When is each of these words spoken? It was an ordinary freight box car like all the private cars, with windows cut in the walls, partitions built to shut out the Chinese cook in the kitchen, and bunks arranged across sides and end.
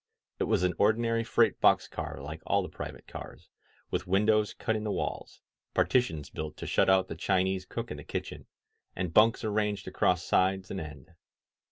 It 0.39 0.45
was 0.45 0.63
an 0.63 0.73
ordinary 0.79 1.23
freight 1.23 1.61
box 1.61 1.87
car 1.87 2.19
like 2.19 2.41
all 2.47 2.63
the 2.63 2.69
private 2.69 3.05
cars, 3.05 3.49
with 3.91 4.07
windows 4.07 4.51
cut 4.55 4.75
in 4.75 4.83
the 4.83 4.89
walls, 4.91 5.41
partitions 5.75 6.31
built 6.31 6.57
to 6.57 6.65
shut 6.65 6.89
out 6.89 7.07
the 7.07 7.13
Chinese 7.13 7.65
cook 7.67 7.91
in 7.91 7.97
the 7.97 8.03
kitchen, 8.03 8.47
and 8.95 9.13
bunks 9.13 9.43
arranged 9.43 9.87
across 9.87 10.23
sides 10.23 10.71
and 10.71 10.81
end. 10.81 11.11